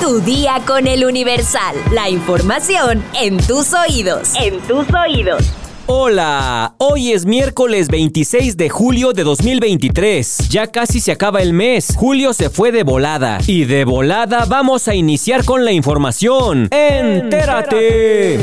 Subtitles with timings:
[0.00, 1.76] Tu día con el Universal.
[1.92, 4.32] La información en tus oídos.
[4.40, 5.42] En tus oídos.
[5.86, 10.48] Hola, hoy es miércoles 26 de julio de 2023.
[10.50, 11.94] Ya casi se acaba el mes.
[11.96, 13.38] Julio se fue de volada.
[13.46, 16.68] Y de volada vamos a iniciar con la información.
[16.70, 18.38] ¡Entérate!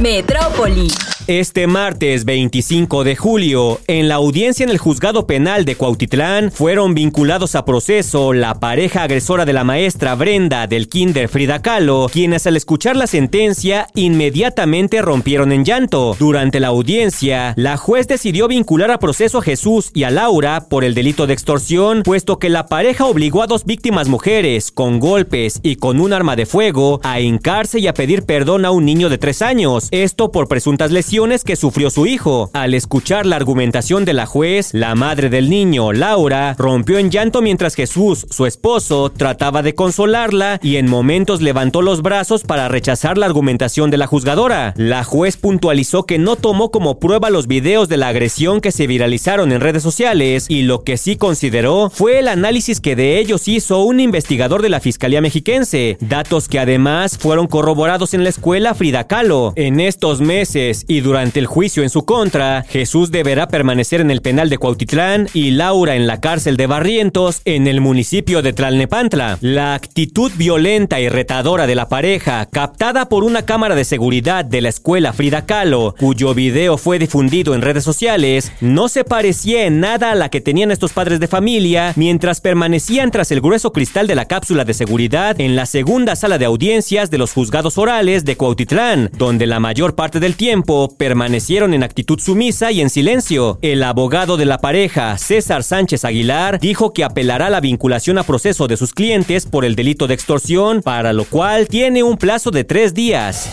[0.00, 0.88] Metrópoli.
[1.28, 6.94] Este martes 25 de julio, en la audiencia en el juzgado penal de Cuautitlán, fueron
[6.94, 12.46] vinculados a proceso la pareja agresora de la maestra Brenda del Kinder Frida Kahlo, quienes
[12.46, 16.14] al escuchar la sentencia inmediatamente rompieron en llanto.
[16.16, 20.84] Durante la audiencia, la juez decidió vincular a proceso a Jesús y a Laura por
[20.84, 25.58] el delito de extorsión, puesto que la pareja obligó a dos víctimas mujeres, con golpes
[25.64, 29.08] y con un arma de fuego, a hincarse y a pedir perdón a un niño
[29.08, 32.50] de tres años, esto por presuntas lesiones que sufrió su hijo.
[32.52, 37.40] Al escuchar la argumentación de la juez, la madre del niño, Laura, rompió en llanto
[37.40, 43.16] mientras Jesús, su esposo, trataba de consolarla y en momentos levantó los brazos para rechazar
[43.16, 44.74] la argumentación de la juzgadora.
[44.76, 48.86] La juez puntualizó que no tomó como prueba los videos de la agresión que se
[48.86, 53.48] viralizaron en redes sociales y lo que sí consideró fue el análisis que de ellos
[53.48, 58.74] hizo un investigador de la Fiscalía Mexiquense, datos que además fueron corroborados en la escuela
[58.74, 59.54] Frida Kahlo.
[59.56, 64.22] En estos meses y durante el juicio en su contra, Jesús deberá permanecer en el
[64.22, 69.38] penal de Cuautitlán y Laura en la cárcel de Barrientos en el municipio de Tlalnepantla.
[69.40, 74.60] La actitud violenta y retadora de la pareja, captada por una cámara de seguridad de
[74.60, 79.78] la escuela Frida Kahlo, cuyo video fue difundido en redes sociales, no se parecía en
[79.78, 84.08] nada a la que tenían estos padres de familia mientras permanecían tras el grueso cristal
[84.08, 88.24] de la cápsula de seguridad en la segunda sala de audiencias de los juzgados orales
[88.24, 93.58] de Cuautitlán, donde la mayor parte del tiempo permanecieron en actitud sumisa y en silencio.
[93.62, 98.66] El abogado de la pareja, César Sánchez Aguilar, dijo que apelará la vinculación a proceso
[98.66, 102.64] de sus clientes por el delito de extorsión, para lo cual tiene un plazo de
[102.64, 103.48] tres días.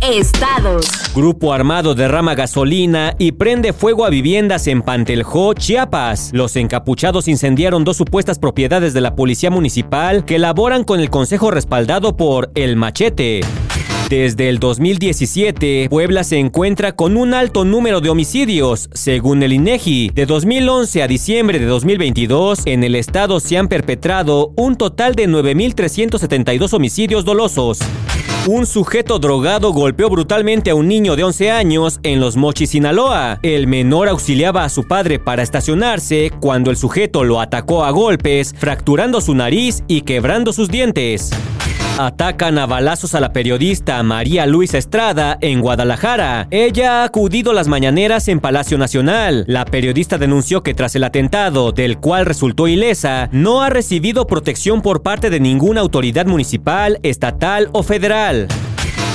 [0.00, 0.86] Estados.
[1.14, 6.30] Grupo armado derrama gasolina y prende fuego a viviendas en Panteljó, Chiapas.
[6.32, 11.50] Los encapuchados incendiaron dos supuestas propiedades de la policía municipal que laboran con el consejo
[11.50, 13.40] respaldado por El Machete.
[14.10, 18.90] Desde el 2017, Puebla se encuentra con un alto número de homicidios.
[18.92, 24.52] Según el INEGI, de 2011 a diciembre de 2022, en el estado se han perpetrado
[24.56, 27.78] un total de 9.372 homicidios dolosos.
[28.48, 33.38] Un sujeto drogado golpeó brutalmente a un niño de 11 años en Los Mochis, Sinaloa.
[33.44, 38.56] El menor auxiliaba a su padre para estacionarse cuando el sujeto lo atacó a golpes,
[38.58, 41.30] fracturando su nariz y quebrando sus dientes.
[42.02, 46.48] Atacan a balazos a la periodista María Luisa Estrada en Guadalajara.
[46.50, 49.44] Ella ha acudido las mañaneras en Palacio Nacional.
[49.46, 54.80] La periodista denunció que tras el atentado, del cual resultó ilesa, no ha recibido protección
[54.80, 58.48] por parte de ninguna autoridad municipal, estatal o federal.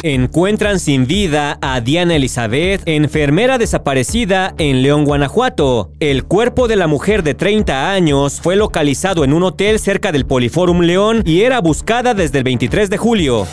[0.08, 5.90] Encuentran sin vida a Diana Elizabeth, enfermera desaparecida en León, Guanajuato.
[6.00, 10.28] El cuerpo de la mujer de 30 años fue localizado en un hotel cerca del
[10.28, 13.48] Poliforum León y era buscada desde el 23 de julio.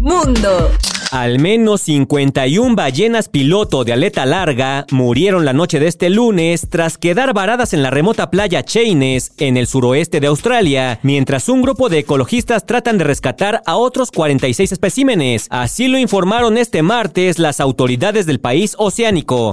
[0.00, 0.70] Mundo.
[1.10, 6.98] Al menos 51 ballenas piloto de aleta larga murieron la noche de este lunes tras
[6.98, 11.88] quedar varadas en la remota playa Cheines, en el suroeste de Australia, mientras un grupo
[11.88, 15.46] de ecologistas tratan de rescatar a otros 46 especímenes.
[15.50, 19.52] Así lo informaron este martes las autoridades del país oceánico.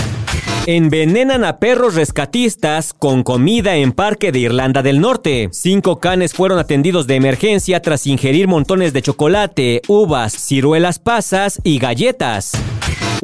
[0.66, 5.50] Envenenan a perros rescatistas con comida en Parque de Irlanda del Norte.
[5.52, 11.80] Cinco canes fueron atendidos de emergencia tras ingerir montones de chocolate, uvas, ciruelas pasas y
[11.80, 12.54] galletas.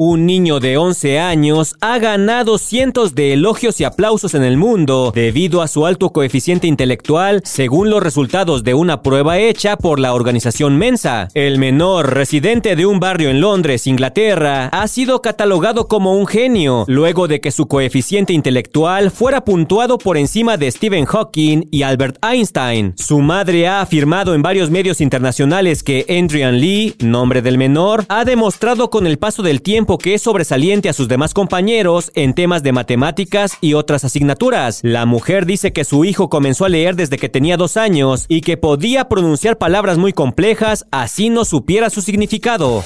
[0.02, 5.12] Un niño de 11 años ha ganado cientos de elogios y aplausos en el mundo
[5.14, 10.14] debido a su alto coeficiente intelectual, según los resultados de una prueba hecha por la
[10.14, 11.28] organización Mensa.
[11.34, 16.86] El menor, residente de un barrio en Londres, Inglaterra, ha sido catalogado como un genio,
[16.88, 22.16] luego de que su coeficiente intelectual fuera puntuado por encima de Stephen Hawking y Albert
[22.24, 22.94] Einstein.
[22.96, 28.24] Su madre ha afirmado en varios medios internacionales que Adrian Lee, nombre del menor, ha
[28.24, 32.62] demostrado con el paso del tiempo que es sobresaliente a sus demás compañeros en temas
[32.62, 34.80] de matemáticas y otras asignaturas.
[34.82, 38.40] La mujer dice que su hijo comenzó a leer desde que tenía dos años y
[38.40, 42.82] que podía pronunciar palabras muy complejas así no supiera su significado.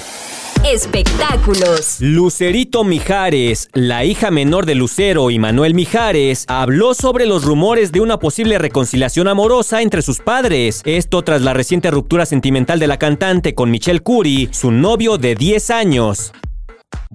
[0.65, 1.97] Espectáculos.
[1.99, 8.01] Lucerito Mijares, la hija menor de Lucero y Manuel Mijares, habló sobre los rumores de
[8.01, 10.81] una posible reconciliación amorosa entre sus padres.
[10.85, 15.35] Esto tras la reciente ruptura sentimental de la cantante con Michelle Curry, su novio de
[15.35, 16.33] 10 años.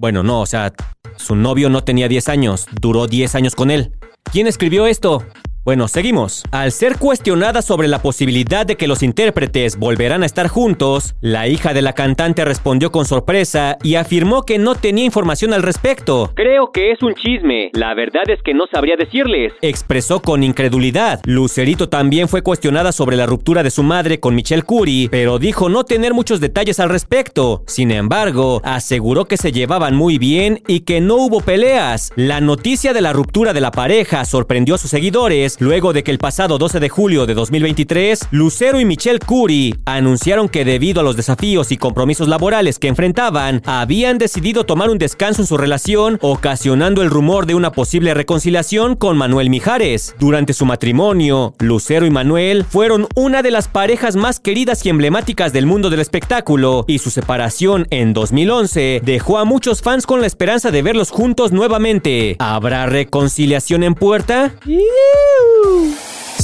[0.01, 0.73] Bueno, no, o sea,
[1.15, 3.91] su novio no tenía 10 años, duró 10 años con él.
[4.31, 5.23] ¿Quién escribió esto?
[5.63, 6.43] Bueno, seguimos.
[6.49, 11.47] Al ser cuestionada sobre la posibilidad de que los intérpretes volverán a estar juntos, la
[11.47, 16.31] hija de la cantante respondió con sorpresa y afirmó que no tenía información al respecto.
[16.33, 17.69] Creo que es un chisme.
[17.73, 19.53] La verdad es que no sabría decirles.
[19.61, 21.19] Expresó con incredulidad.
[21.25, 25.69] Lucerito también fue cuestionada sobre la ruptura de su madre con Michelle Curry, pero dijo
[25.69, 27.63] no tener muchos detalles al respecto.
[27.67, 32.11] Sin embargo, aseguró que se llevaban muy bien y que no hubo peleas.
[32.15, 36.11] La noticia de la ruptura de la pareja sorprendió a sus seguidores luego de que
[36.11, 41.03] el pasado 12 de julio de 2023, Lucero y Michelle Curry anunciaron que debido a
[41.03, 46.17] los desafíos y compromisos laborales que enfrentaban, habían decidido tomar un descanso en su relación,
[46.21, 50.15] ocasionando el rumor de una posible reconciliación con Manuel Mijares.
[50.19, 55.53] Durante su matrimonio, Lucero y Manuel fueron una de las parejas más queridas y emblemáticas
[55.53, 60.27] del mundo del espectáculo, y su separación en 2011 dejó a muchos fans con la
[60.27, 62.35] esperanza de verlos juntos nuevamente.
[62.39, 64.53] ¿Habrá reconciliación en puerta?
[65.63, 66.00] Woo!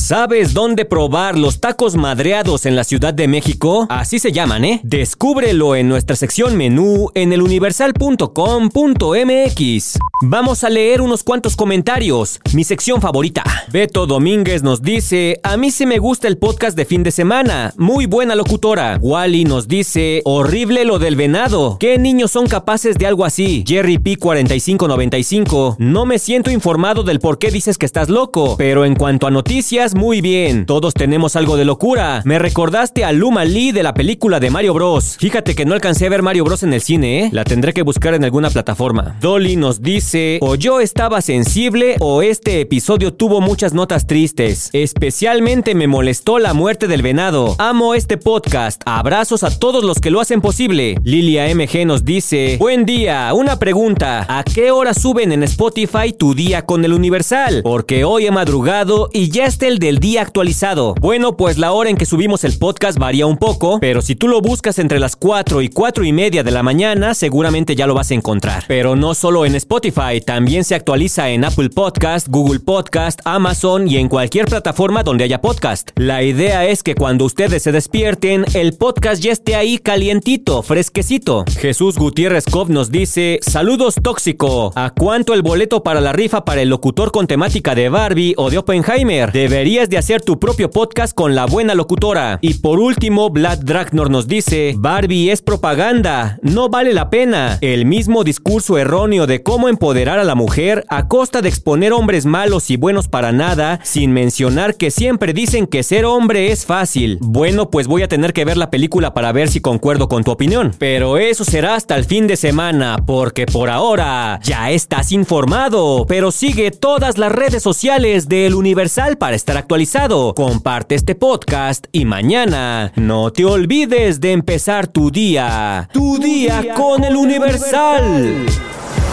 [0.07, 3.87] ¿Sabes dónde probar los tacos madreados en la Ciudad de México?
[3.89, 4.79] Así se llaman, ¿eh?
[4.85, 9.99] Descúbrelo en nuestra sección menú en eluniversal.com.mx.
[10.21, 12.39] Vamos a leer unos cuantos comentarios.
[12.53, 13.43] Mi sección favorita.
[13.69, 17.73] Beto Domínguez nos dice, a mí sí me gusta el podcast de fin de semana.
[17.75, 18.97] Muy buena locutora.
[19.01, 21.75] Wally nos dice, horrible lo del venado.
[21.81, 23.65] ¿Qué niños son capaces de algo así?
[23.67, 28.95] Jerry P4595, no me siento informado del por qué dices que estás loco, pero en
[28.95, 30.65] cuanto a noticias, muy bien.
[30.65, 32.21] Todos tenemos algo de locura.
[32.23, 35.17] Me recordaste a Luma Lee de la película de Mario Bros.
[35.19, 37.29] Fíjate que no alcancé a ver Mario Bros en el cine, ¿eh?
[37.33, 39.17] La tendré que buscar en alguna plataforma.
[39.19, 44.69] Dolly nos dice, o yo estaba sensible o este episodio tuvo muchas notas tristes.
[44.73, 47.55] Especialmente me molestó la muerte del venado.
[47.57, 48.81] Amo este podcast.
[48.85, 50.95] Abrazos a todos los que lo hacen posible.
[51.03, 54.25] Lilia MG nos dice, buen día, una pregunta.
[54.29, 57.61] ¿A qué hora suben en Spotify tu día con el Universal?
[57.63, 60.95] Porque hoy he madrugado y ya está el del día actualizado.
[60.99, 64.27] Bueno, pues la hora en que subimos el podcast varía un poco, pero si tú
[64.27, 67.93] lo buscas entre las 4 y 4 y media de la mañana, seguramente ya lo
[67.93, 68.65] vas a encontrar.
[68.67, 73.95] Pero no solo en Spotify, también se actualiza en Apple Podcast, Google Podcast, Amazon y
[73.95, 75.91] en cualquier plataforma donde haya podcast.
[75.95, 81.45] La idea es que cuando ustedes se despierten, el podcast ya esté ahí calientito, fresquecito.
[81.57, 86.61] Jesús Gutiérrez Cov nos dice, saludos tóxico, ¿a cuánto el boleto para la rifa para
[86.61, 89.31] el locutor con temática de Barbie o de Oppenheimer?
[89.31, 92.39] Debería de hacer tu propio podcast con la buena locutora.
[92.41, 97.59] Y por último, Vlad Dragnor nos dice, Barbie es propaganda, no vale la pena.
[97.61, 102.25] El mismo discurso erróneo de cómo empoderar a la mujer a costa de exponer hombres
[102.25, 107.19] malos y buenos para nada, sin mencionar que siempre dicen que ser hombre es fácil.
[107.21, 110.31] Bueno, pues voy a tener que ver la película para ver si concuerdo con tu
[110.31, 110.73] opinión.
[110.79, 116.05] Pero eso será hasta el fin de semana, porque por ahora ya estás informado.
[116.07, 120.33] Pero sigue todas las redes sociales del Universal para estar actualizado.
[120.33, 125.89] Comparte este podcast y mañana no te olvides de empezar tu día.
[125.91, 128.45] Tu, día, con el Universal.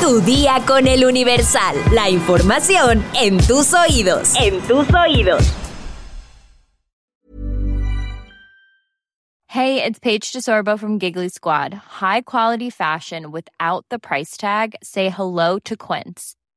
[0.00, 1.74] Tu día con el Universal.
[1.90, 4.32] La información en tus oídos.
[4.40, 5.42] En tus oídos.
[9.48, 11.74] Hey, it's Paige DeSorbo from Giggly Squad.
[11.74, 14.76] High quality fashion without the price tag.
[14.84, 16.36] Say hello to Quince.